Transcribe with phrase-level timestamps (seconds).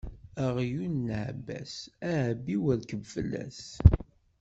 [0.45, 1.73] Aɣyul n leɛbas,
[2.11, 3.63] ɛebbi u rkeb fell-as.